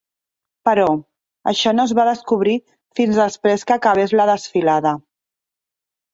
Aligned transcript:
Però, 0.69 0.85
això 1.51 1.73
no 1.75 1.85
es 1.89 1.93
va 1.99 2.05
descobrir 2.09 2.57
fins 3.01 3.21
després 3.25 3.67
que 3.69 3.77
acabés 3.77 4.17
la 4.23 4.27
desfilada. 4.33 4.97